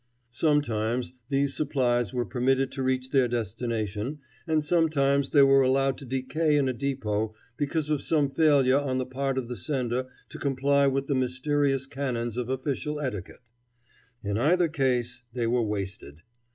Sometimes 0.31 1.13
these 1.29 1.53
supplies 1.55 2.11
were 2.11 2.25
permitted 2.25 2.71
to 2.71 2.81
reach 2.81 3.11
their 3.11 3.27
destination, 3.27 4.17
and 4.47 4.65
sometimes 4.65 5.29
they 5.29 5.43
were 5.43 5.61
allowed 5.61 5.95
to 5.99 6.05
decay 6.07 6.55
in 6.57 6.67
a 6.67 6.73
depot 6.73 7.35
because 7.55 7.91
of 7.91 8.01
some 8.01 8.31
failure 8.31 8.79
on 8.79 8.97
the 8.97 9.05
part 9.05 9.37
of 9.37 9.47
the 9.47 9.55
sender 9.55 10.07
to 10.29 10.39
comply 10.39 10.87
with 10.87 11.05
the 11.05 11.13
mysterious 11.13 11.85
canons 11.85 12.35
of 12.35 12.49
official 12.49 12.99
etiquette. 12.99 13.43
In 14.23 14.39
either 14.39 14.69
case 14.69 15.21
they 15.33 15.45
were 15.45 15.61
wasted. 15.61 16.23